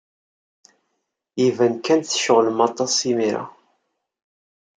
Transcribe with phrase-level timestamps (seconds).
[1.45, 3.45] Iban kan tceɣlem aṭas imir-a.